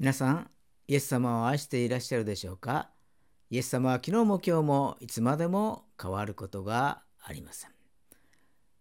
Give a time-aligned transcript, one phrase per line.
[0.00, 0.50] 皆さん、
[0.88, 2.90] イエス様を愛していらっしゃるでしょうか？
[3.48, 7.70] イエス様は昨日も今日もいつまでも変わることがありません。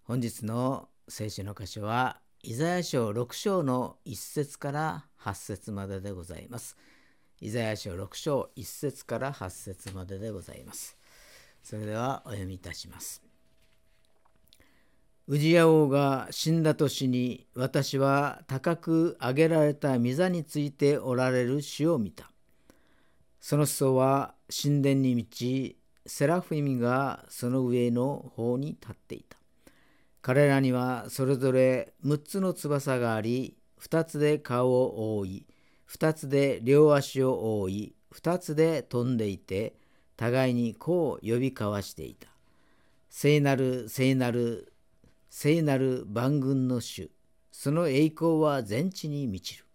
[0.01, 6.75] 本日の聖書の箇所は、イザヤ書6章の1節から8節まででございます。
[7.39, 10.97] イザヤ書6章1節から8節まででございます。
[11.61, 13.21] それではお読みいたします。
[15.25, 22.29] ウジヤ王が死んだ年に私は高く上げられた御座についておられる死を見た。
[23.39, 29.37] その裾は神殿に満ち、セラフィミがその上の方に立っていた。
[30.21, 35.47] 彼らにはそれぞれ6つの翼があり、2つで顔を覆い、
[35.89, 39.77] 2つで両足を覆い、2つで飛んでいて、
[40.17, 42.27] 互いにこう呼び交わしていた。
[43.09, 44.72] 聖なる聖なる
[45.35, 47.09] 聖なる万軍の主、
[47.51, 49.65] その栄光は全地に満ちる。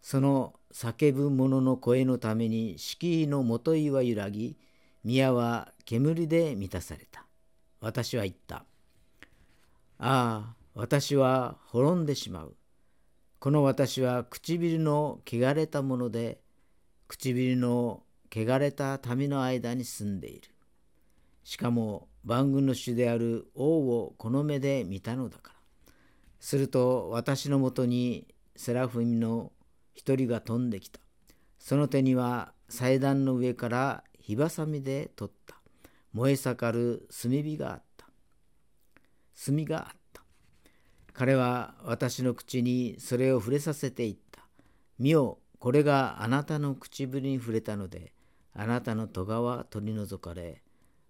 [0.00, 4.56] その叫ぶ者の声のために敷居のもといは揺らぎ、
[5.02, 7.26] 宮は煙で満たされた。
[7.80, 8.64] 私は言った。
[9.98, 12.54] ああ、私は滅んでしまう。
[13.40, 16.38] この私は唇の汚れたもので、
[17.08, 20.53] 唇の汚れた民の間に住んでいる。
[21.44, 23.64] しかも万軍の主である王
[24.00, 25.92] をこの目で見たのだから。
[26.40, 29.52] すると私のもとにセラフィムの
[29.94, 31.00] 一人が飛んできた。
[31.58, 35.56] その手には祭壇の上から火ばさみで取った
[36.12, 38.06] 燃え盛る炭火があった。
[39.46, 40.22] 炭があった。
[41.12, 44.46] 彼は私の口にそれを触れさせていった。
[44.98, 48.12] 見よ、これがあなたの唇に触れたので、
[48.52, 50.62] あなたの戸は取り除かれ、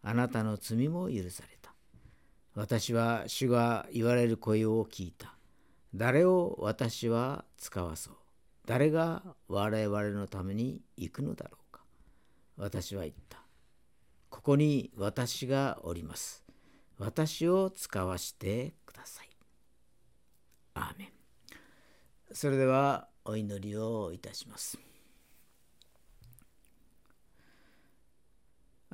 [0.06, 1.74] あなたの罪も許された。
[2.54, 5.34] 私は主が言われる声を聞いた。
[5.94, 8.14] 誰を私は使わそう。
[8.66, 11.80] 誰が我々のために行くのだろうか。
[12.58, 13.38] 私は言った。
[14.28, 16.44] ここに私がおります。
[16.98, 19.30] 私を使わしてください。
[20.74, 21.08] アーメン。
[22.32, 24.78] それではお祈りをいたします。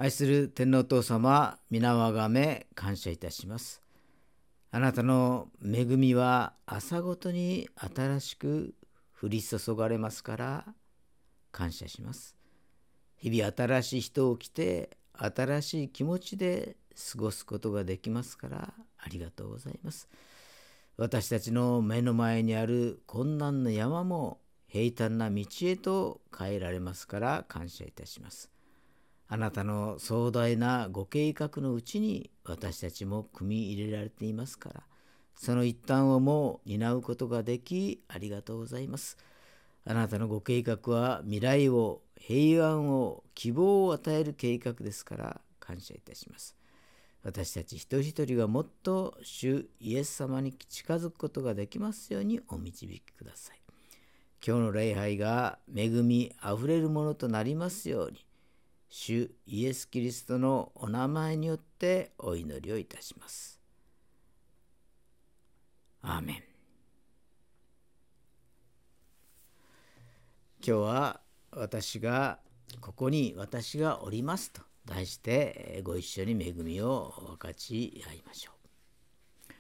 [0.03, 3.83] 愛する天皇父様、皆をあがめ感謝いたします。
[4.71, 8.75] あなたの恵みは朝ごとに新しく
[9.23, 10.65] 降り注がれますから
[11.53, 12.35] 感謝します。
[13.19, 16.79] 日々新しい人を着て新しい気持ちで
[17.13, 20.09] 過ごすことができますからありがとうございます。
[20.97, 28.51] 私たちの目の前にある困難な山も平坦な道へと変えられますから感謝いたします。
[29.33, 34.83] あなたの壮大なご計画のうちに私たちも組み入れられていますから、
[35.37, 39.17] その一端をもう担うことができ、ありがとうございます。
[39.87, 46.57] あなたのご計画は未来を、平安を、希望を与える計画ですから感謝いたします。
[47.23, 53.61] 私たち一人一人がもっと主イエス様に近づくことができますようにお導きください。
[54.45, 58.27] 今日の礼拝が恵みあふれるものとなりますように、
[58.91, 63.61] 主イエス・キリストのお名前によってお祈りをいたします。
[66.03, 66.37] アーメン。
[66.37, 66.43] 今
[70.63, 71.21] 日は
[71.53, 72.41] 私が
[72.81, 79.53] ここに私がおりますと題してご一緒に恵みを分かち合いましょう。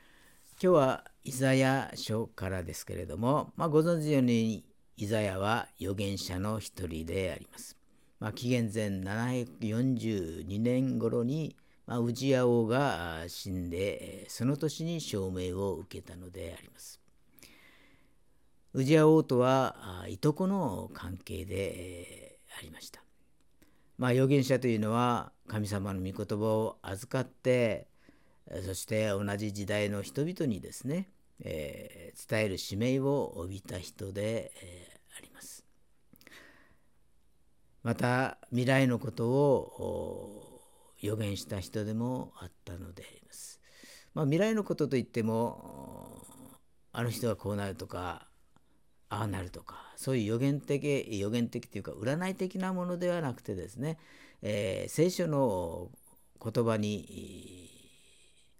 [0.62, 4.64] 今日はイザヤ書からですけれども、まあ、ご存知のように
[4.96, 7.79] イザヤは預言者の一人であります。
[8.20, 17.00] まあ、紀元前742年頃に、まあ、氏家王が死んでその年に証明を受けたのであります。
[18.74, 23.02] 氏家王とはいとこの関係でありました。
[23.98, 27.88] まあ、預言者というのは神様の御言葉を預かって
[28.66, 31.08] そして同じ時代の人々にですね、
[31.40, 34.52] えー、伝える使命を帯びた人で、
[35.16, 35.59] あります。
[37.82, 40.60] また未来のことを
[41.00, 43.60] 予言した人でもあったのであります。
[44.14, 46.26] まあ、未来のことといっても
[46.92, 48.26] あの人がこうなるとか
[49.08, 53.98] ああなるとかそういう予言的予言的というか占い的なものではなくてですね、
[54.42, 55.90] えー、聖書の
[56.42, 57.70] 言葉に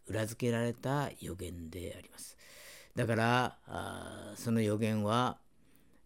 [0.06, 2.37] 裏付けられた予言であります。
[2.96, 3.56] だから
[4.37, 5.38] その予言は、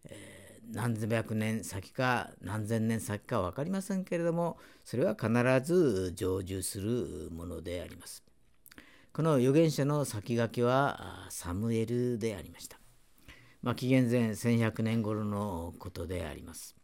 [0.05, 0.34] えー
[0.71, 5.29] 何百年先か何千年先か分かりませんけれどもそれは必
[5.63, 8.23] ず成就するものであります。
[9.13, 12.79] この預言者の先駆けはサムエルでありました。
[13.61, 16.75] まあ、紀元前1100年頃のことであります。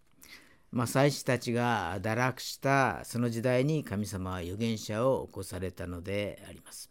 [0.72, 6.91] まあ、祭司たちが堕落したその時代に神様は預言者を起こされたのであります。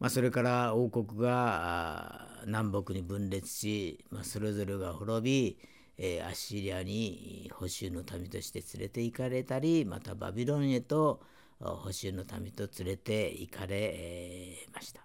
[0.00, 5.58] まあ、それから王国が南北に分裂し、まあ、それぞれが滅び、
[5.96, 11.20] えー、アッシリアに補修の民として連れて行かれたりまたバビロンへと
[11.58, 15.04] 補修の民と連れて行かれました、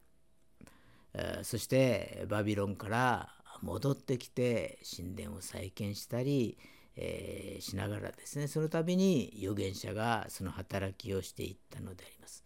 [1.15, 3.29] えー、そしてバビロンから
[3.63, 6.59] 戻ってきて神殿を再建したり、
[6.95, 12.42] えー、しながらですねその度に預言者がその働きをしていったのであります。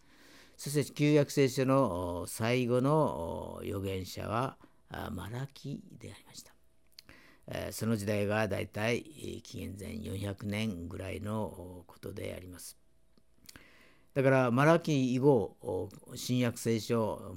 [0.58, 4.56] そして旧約聖書の最後の預言者は
[5.12, 6.52] マラキでありました。
[7.70, 12.76] その時代がだいたい紀元前400年ぐらいのことであります。
[14.14, 17.36] だからマラキ以後新約聖書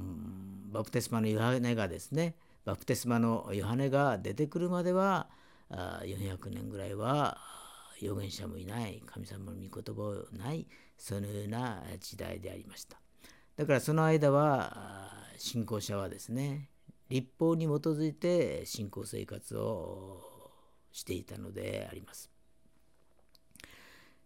[0.71, 2.33] バプテスマのヨハネがですね
[2.65, 5.29] バプテスマのヨハネが出てくるまでは
[5.69, 7.37] 400年ぐらいは
[8.01, 12.97] 預言者もいない神様の御言葉をないそのような時代でありました。
[13.57, 16.69] だからその間は信仰者はですね
[17.09, 20.21] 立法に基づいて信仰生活を
[20.91, 22.31] していたのであります。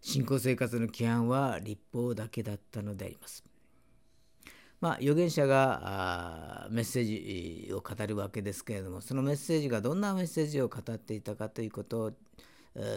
[0.02, 3.44] 信仰生活の規範は立法だけだったのであります。
[4.80, 12.12] まあ、預言者がメッセージを語るわけですけれどもそのメッセージがどんなメッセージを語っていたかということを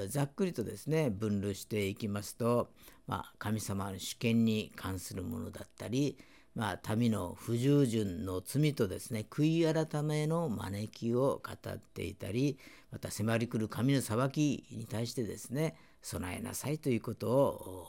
[0.08, 2.70] ざっくりとですね分類していきますと、
[3.06, 6.19] まあ、神様の主権に関するものだったり
[6.58, 12.58] まあ、民の不従順の罪とですね悔い改めの招きを語っていたり
[12.90, 17.86] また迫り来る神の裁きに対してですね備えなさいということを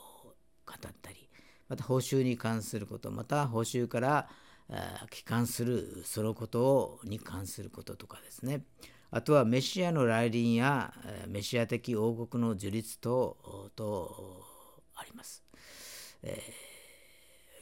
[0.64, 1.28] 語ったり
[1.68, 4.28] また報酬に関することまた報酬から
[5.10, 8.62] 帰還するそのことに関することとかですね。
[9.10, 10.92] あとはメシアの来臨や
[11.28, 14.42] メシア的王国の樹立等と
[14.94, 15.42] あります。
[16.22, 16.70] えー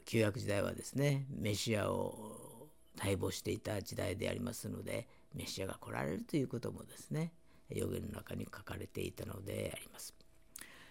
[0.08, 2.68] 旧約時代はですねメシアを
[2.98, 7.30] 待望していた時代でありますのでメシアが来られるということもですね
[7.68, 10.14] 予言の中に書かれていたのであります。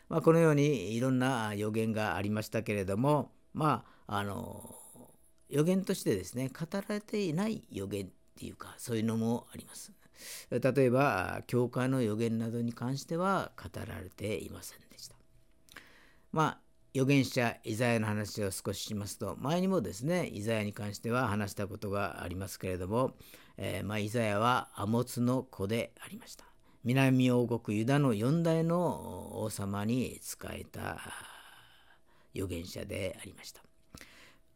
[0.07, 4.75] まあ、このようにいろんな予言がありましたけれどもまああの
[5.49, 9.91] 予言としてですね語られていない予言っていうかそういうのもあります。
[10.51, 15.15] 例えば教会の予言などに関しては語られていませんでした。
[16.31, 23.11] まあ預言者イザヤの話を少ししますと前にもですねイザヤに関しては話したことがありますけれども、
[23.57, 26.45] えー、まあ、イザヤはアモツの子でありました
[26.83, 30.99] 南王国ユダの四代の王様に仕えた
[32.33, 33.66] 預言者でありました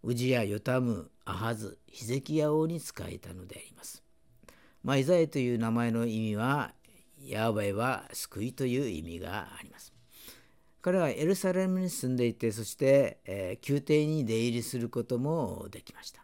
[0.04, 4.04] ウジヤ、ヨタム、アハズ、ヒゼキヤ王に仕えたのであります。
[4.84, 6.74] まあ、イザヤという名前の意味は、
[7.20, 9.94] ヤーバイは救いという意味があります。
[10.82, 16.24] 彼はエルサレムに住んでいてそして、えー、宮廷に出入りすることもできました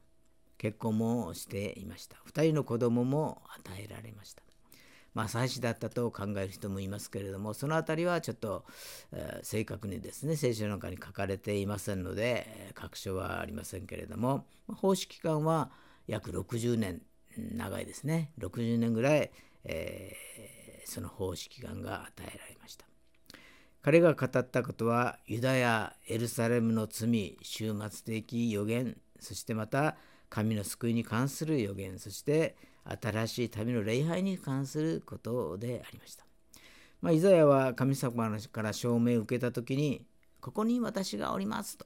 [0.57, 4.41] 結婚もしていました2人の子供も与えられました
[5.17, 8.65] まあ祭司だったと考える人もいますけれどもその辺りはちょっと、
[9.11, 15.71] えー、正確にですね聖書の中に書かれていませんので確証はありませんけれども奉仕期間は
[16.05, 17.01] 約60年
[17.37, 18.31] 長いですね。
[18.39, 19.31] 60年ぐらい、
[19.63, 22.85] えー、その奉仕期間が与えられました。
[23.81, 29.95] 彼が語ったことはユダヤ、エルサレムの罪、終末的予言、そしてまた
[30.29, 32.55] 神の救いに関する予言、そして
[33.01, 36.25] 新しい旅の礼拝に関することでありました。
[37.01, 40.05] まあ、イザヤは神様から証明を受けた時に、
[40.41, 41.85] ここに私がおりますと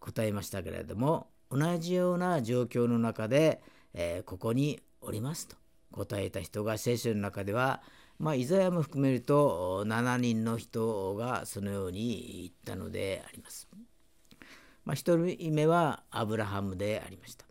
[0.00, 3.62] 答えましたけれども、同じような状況の中で、
[3.94, 5.56] えー、ここにおりますと
[5.90, 7.82] 答えた人が聖書の中では
[8.22, 13.68] まあ、イザヤも含めると7人の人がそのように言ったのであります。
[14.84, 17.44] まあ、1人目はアブラハムでありました。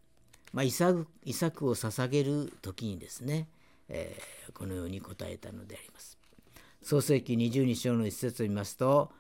[0.54, 3.48] まあ、イサクイサクを捧げる時にですね、
[3.90, 6.18] えー、このように答えたのであります。
[6.82, 9.12] 創世紀22章の一節を見ますと、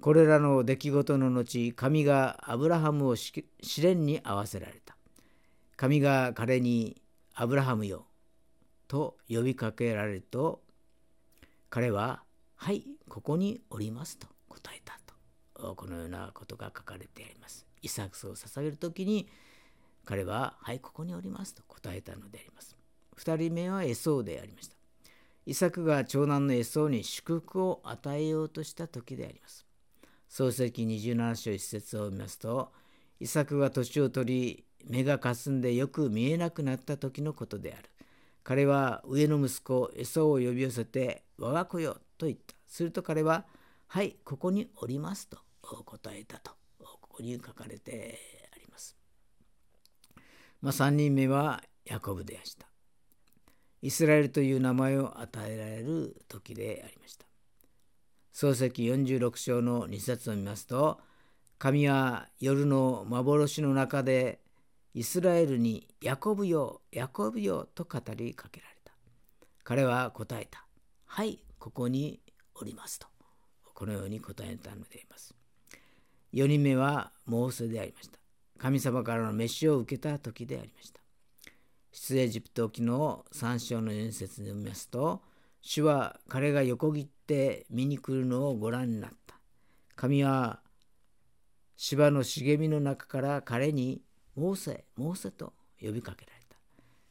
[0.00, 3.44] これらの出来事の後、神がアブラハムを試
[3.80, 4.96] 練に合わせられた。
[5.76, 7.00] 神が彼に、
[7.34, 8.06] アブラハムよ、
[8.88, 10.62] と呼びかけられると
[11.70, 12.22] 彼は
[12.56, 14.98] 「はいここにおります」と答えた
[15.54, 17.66] とこのようなことが書かれてあります。
[17.82, 19.28] イサクスを捧げる時に
[20.06, 22.74] 彼は「はいここにおります」と答えたのであります。
[23.16, 24.76] 2人目はエソーでありました。
[25.44, 29.66] イサクが長男のエソーに祝福を与えようとした時であります。
[30.28, 32.72] 創世記27章1節を見ますと
[33.20, 37.90] イサクが年を取り目がかすんでよく見えなくなった時のことである。
[38.44, 42.54] 彼は上の息子エソを呼び寄せて「我が子よ」と言った。
[42.68, 43.44] すると彼は
[43.88, 48.35] 「はいここにおります」と答えたとここに書かれて
[50.60, 50.70] ま。
[50.70, 52.66] あ、3人目はヤコブでした。
[53.82, 57.26] イスラエルという名前を与えられる時でありました。
[58.34, 61.00] 漱石46章の2節を見ますと
[61.58, 64.40] 神は夜の幻の中で
[64.92, 68.92] イスラエルにヤコブよ、ヤコブよと語りかけられた。
[69.62, 70.66] 彼は答えた。
[71.04, 72.20] はい、ここに
[72.54, 73.06] おりますと。
[73.74, 75.34] このように答えたのであります。
[76.32, 78.18] 4人目はモーセでありました。
[78.58, 81.00] 神様からの飯を受けた時でありました。
[81.92, 85.22] 出エジプト記の3章の4節で見ますと、
[85.62, 89.34] 主は彼が横切って見に来るのをご覧になった。
[89.94, 90.60] 神は
[91.76, 94.02] 芝の茂みの中から彼に
[94.34, 96.56] モーセ、モーセと呼びかけられた。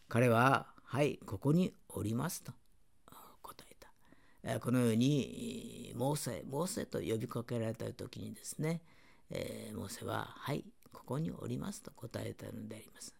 [0.07, 2.51] 彼は、はい、ここにおりますと
[3.41, 3.75] 答え
[4.43, 4.59] た。
[4.59, 8.81] このように、モーセ、モーセと呼びかけられた時にですね、
[9.29, 10.63] えー、モーセは、はい、
[10.95, 13.13] ここにおりますと答えたのであります。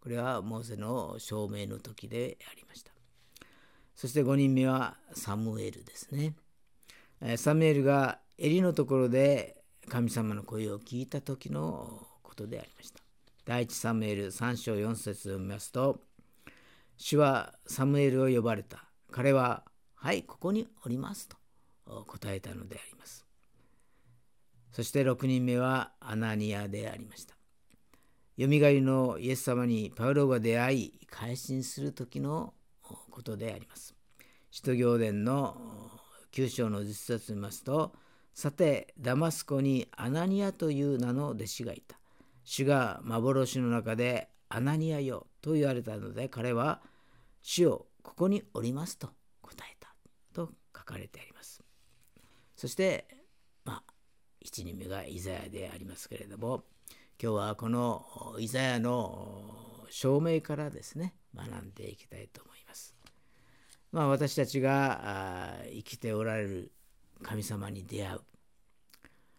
[0.00, 2.92] これはモーセの証明の時でありました。
[3.96, 6.34] そして5人目はサムエルですね。
[7.36, 9.56] サムエルが襟のところで
[9.88, 13.00] 神様の声を聞いた時のことでありました。
[13.44, 16.00] 第一サムエル3章4節を見ますと、
[16.96, 18.84] 主はサムエルを呼ばれた。
[19.10, 19.64] 彼は、
[19.94, 21.36] はい、ここにおりますと
[22.06, 23.25] 答えたのであります。
[24.76, 27.34] そして6人目はアナニアでありました。
[28.36, 32.52] よみがえりのイエス様にパウロが出会い、改心する時の
[32.82, 33.94] ことであります。
[34.50, 35.56] 使徒行伝の
[36.32, 37.94] 9章の実説を見ますと、
[38.34, 41.96] さて、ダマスコにアナニアという名の弟子がいた。
[42.44, 46.82] 主が幻の中でアナニアよと言われたので彼は
[47.40, 49.08] 主をここにおりますと
[49.40, 49.88] 答えた
[50.34, 51.62] と書かれてあります。
[52.54, 53.15] そして
[54.46, 56.62] 1人目がイザヤでありますけれども
[57.20, 58.06] 今日はこの
[58.38, 62.94] イザヤの証明からですね学んでいきたいと思います。
[63.90, 66.72] まあ私たちが生きておられる
[67.22, 68.20] 神様に出会う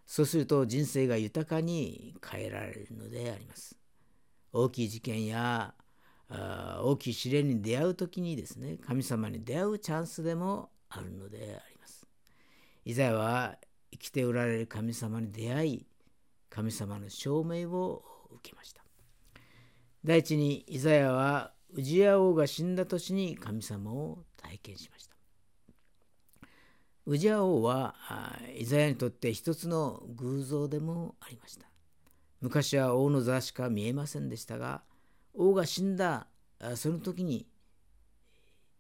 [0.05, 3.77] そうすると人生が豊かに変えられるのであります。
[4.51, 5.73] 大きい事件や
[6.29, 12.05] 大きい試練に出会う時にですね神様に出会うチャンスでもあるのであります。
[12.83, 13.57] イザヤは
[13.91, 15.85] 生きておられる神様に出会い
[16.49, 18.83] 神様の証明を受けました。
[20.03, 25.15] 第一にイザヤはウジヤ王が死んだ年に神様を体験しました。
[27.05, 27.95] ウジャ王は
[28.57, 31.65] イザヤにとって一つの偶像でもありました。
[32.41, 34.83] 昔は王の座しか見えませんでしたが、
[35.33, 36.27] 王が死んだ
[36.75, 37.47] その時に、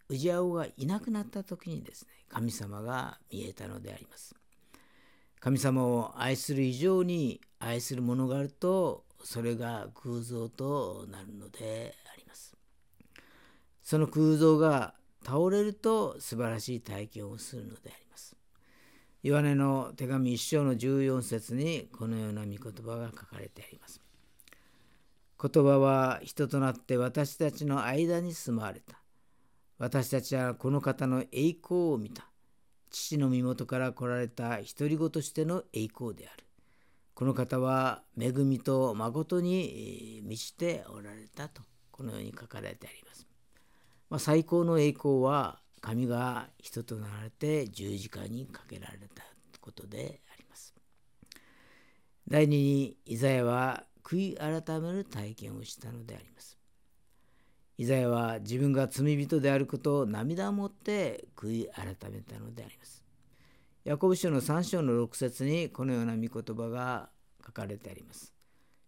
[0.09, 4.35] ウジャ王がいなくなった時にですね、神様が見えたのであります。
[5.39, 12.55] 神様を愛する以上に愛するものがあると、それが空像となるのであります。
[13.83, 18.35] その空像が倒れると素晴らしい体験をするのであります。
[19.23, 24.01] ヨハネの手紙1章の14節にこのような御言葉が書かれてあります。
[25.39, 29.01] 言葉は人となって私たちの間に住まわれた。
[29.77, 32.26] 私たちはこの方の栄光を見た。
[32.89, 36.43] 父の身元から来られた独り子としての栄光である。
[37.13, 43.27] この方は恵みと誠に満ちておられたと、このように書かれてあります。
[44.09, 49.23] まあ、最高の栄光は神が人となられて十字架にかけられた
[49.59, 50.73] ことであります。
[52.27, 56.56] 第二にイザヤは悔い改める体験をしたのであります。
[57.77, 63.03] イザヤは自分が罪人であることを涙をもって悔い改めたのであります。
[63.83, 67.09] ヤコブ書の3章の6節にこのような御言葉が
[67.45, 68.33] 書かれてあります。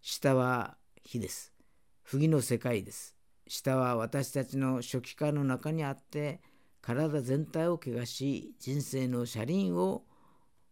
[0.01, 1.53] 下は火です。
[2.01, 3.15] 不義の世界です。
[3.47, 6.41] 下は私たちの初期化の中にあって
[6.81, 10.03] 体全体を怪我し人生の車輪を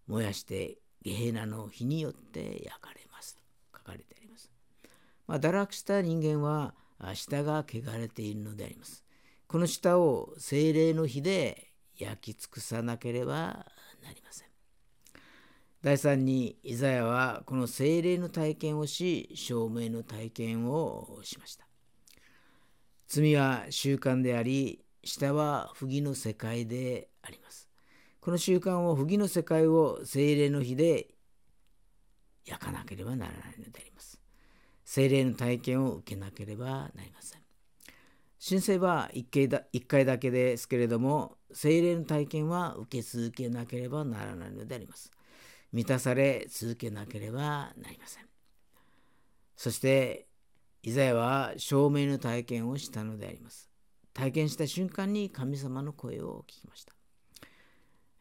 [0.07, 3.37] 燃やしてゲヘナの火によって焼かれます
[3.75, 4.51] 書かれてあります。
[5.27, 6.73] まあ、堕落した人間は
[7.13, 9.03] 舌が汚れているのであります。
[9.47, 13.65] この舌を精霊の火で焼き尽くさなければ
[14.03, 14.47] なりません。
[15.81, 21.67] 第3にイザヤはこの精霊の体験をし証明の体験をしました。
[23.07, 27.69] 罪は習慣であり下は不義の世界であります。
[28.19, 31.07] この習慣を不義の世界を精霊の火で
[32.45, 33.96] 焼かなければならないのであります。
[34.87, 36.65] 精霊の体験を受けなければ
[36.95, 37.41] なりません。
[38.39, 45.11] 申請は1回だ ,1 回だけですけれども、精霊の体験は受け続けなければならないのであります。
[45.73, 48.23] 満たされ続けなければなりません。
[49.57, 50.25] そして、
[50.83, 53.69] イザヤは証明の体験をしたのであります。
[54.13, 56.93] 体験した瞬間に神様の声を聞きました。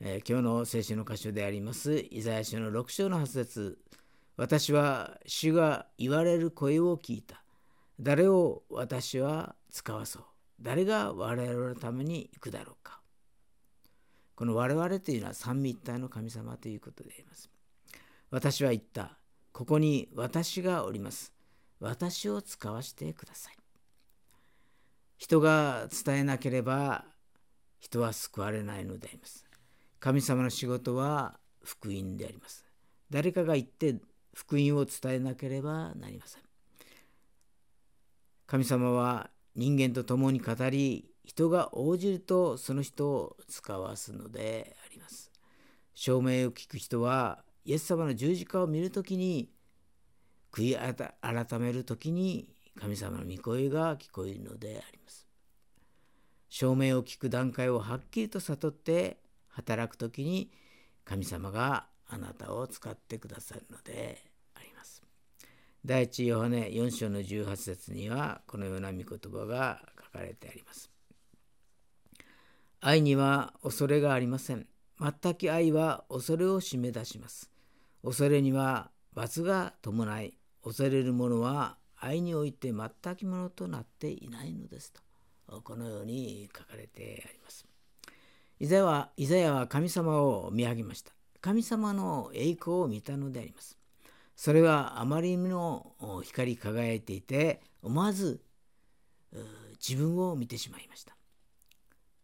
[0.01, 3.79] えー、今日の聖書の箇所であります、イザヤ書の6章の8節
[4.37, 7.43] 私は主が言われる声を聞いた。
[7.99, 10.25] 誰を私は使わそう。
[10.61, 13.01] 誰が我々のために行くだろうか。
[14.35, 17.49] この我々というのは三位一体の神様ということであります。
[18.31, 19.17] 私は言った。
[19.53, 21.33] ここに私がおります。
[21.81, 23.57] 私を使わせてください。
[25.17, 27.07] 人が伝えなければ
[27.79, 29.47] 人は救われないのであります。
[29.99, 32.67] 神様の仕事は福音であります。
[33.11, 33.97] 誰かが言って
[34.37, 36.43] 福音を伝えなければなりません。
[38.47, 45.33] 神様は人間と共に語り、人が応じるとその人を使わすのであります。
[45.95, 49.49] 証明を聞く人は、イエス様の十字架を見るときに、
[50.53, 55.27] 悔い改めるときに神様の御声が聞こえるのであります。
[56.51, 59.17] 証明を聞く段階をはっきりと悟って
[59.49, 60.53] 働くときに
[61.07, 64.23] 神様があなたを使ってくださるので
[64.55, 65.03] あります。
[65.85, 70.91] 第一ヨハネ4章の18節にはこのような御言葉が書かれてあります。
[72.81, 74.67] 愛には恐れがありません。
[74.99, 77.51] 全く愛は恐れを締め出します。
[78.03, 84.93] 恐れには罰が伴い、恐れる者は愛において全くものとなっていないのです
[85.47, 87.67] と、このように書かれてあります。
[88.59, 91.16] イザヤはイザヤは神様を見上げました。
[91.41, 93.79] 神様の栄光を見たのであります。
[94.35, 98.43] それはあまりにも光り輝いていて思わず
[99.87, 101.17] 自分を見てしまいました。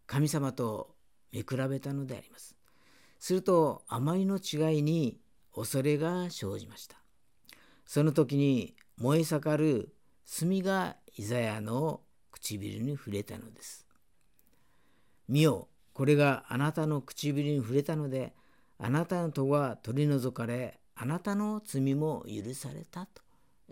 [0.06, 0.94] 神様と
[1.32, 2.56] 見比べたのであります。
[3.18, 5.18] するとあまりの違いに
[5.54, 6.96] 恐れが生じました。
[7.86, 9.94] その時に燃え盛る
[10.38, 13.86] 炭がイザヤの唇に触れたのです。
[15.28, 18.34] 見よ、これがあなたの唇に触れたので、
[18.84, 23.22] あなたの戸は取り除かれ、あなたの罪も許されたと、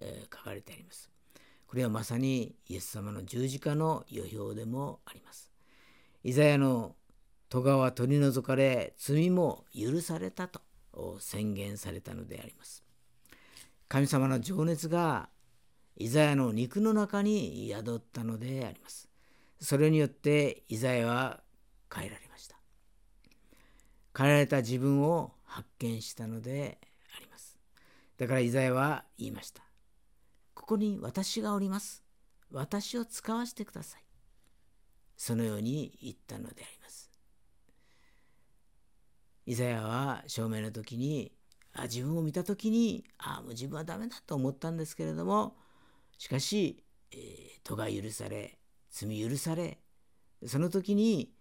[0.01, 1.11] えー、書かれてあります。
[1.66, 5.51] これはまさにイエス様の十字架の予表でもあります。
[6.23, 6.94] イザヤの
[7.49, 10.61] 戸川取り除かれ、罪も許されたと
[11.18, 12.85] 宣言されたのであります。
[13.88, 15.29] 神様の情熱が
[15.96, 19.09] イザヤの肉の中に宿ったのであります。
[19.61, 21.40] それによってイザヤは
[21.92, 22.30] 変えられました。
[24.16, 26.79] 変えられた自分を発見したので
[27.16, 27.59] あります。
[28.18, 29.62] だからイザヤは言いました。
[30.55, 32.05] ここに私がおります。
[32.51, 34.03] 私を使わせてください。
[35.16, 37.11] そのように言ったのであります。
[39.46, 41.33] イザヤは証明の時に
[41.73, 45.57] あ自分を見た時にああもう自分はダメだと思ったんですけれども
[46.18, 47.18] しかし、えー、
[47.64, 48.59] 戸が許され
[48.90, 49.79] 罪許され
[50.46, 51.33] その時に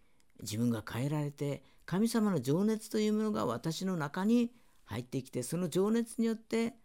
[0.42, 4.52] 自分が変えられて神様の情熱というものが私の中に
[4.86, 6.76] 入ってきてその情熱によって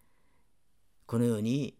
[1.05, 1.77] このように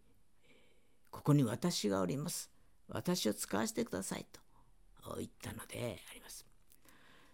[1.11, 2.51] ここに私がおります
[2.87, 6.45] 私を使わせてくださいと言ったのであります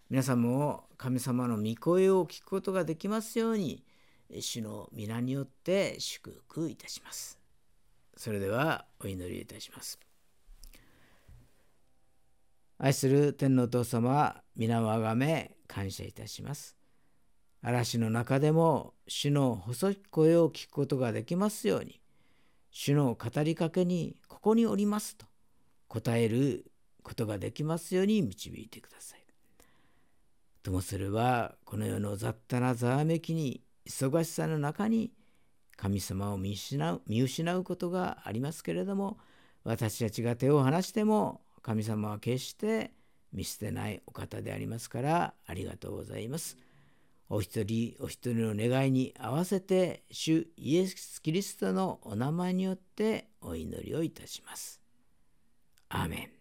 [0.09, 3.83] 皆さんも神様の御声を聞くことができますように
[4.39, 7.37] 主の皆によって祝福いたします。
[8.17, 9.99] それではお祈りいたします。
[12.79, 16.77] 愛する天皇父様、皆をあがめ感謝いたします。
[17.63, 22.01] 嵐の中でも主の細い声を聞くことができますように、
[22.73, 25.27] 主の語りかけにここにおりますと
[25.87, 26.71] 答える
[27.03, 29.21] ことができますように導いてください。
[30.63, 35.13] ともすればこの世の雑多なざわめきに忙しさの中に
[35.77, 39.19] 神様を見失う見失うことがありますけれども
[39.65, 42.93] 私たちが手を離しても神様は決して
[43.33, 46.57] 見捨てないお方でありますからありがとうございます。
[47.29, 54.81] お一人お一人の願いに合わせて主イエス・キリストのお名前によってお祈りをいたします。
[55.89, 56.40] アーメン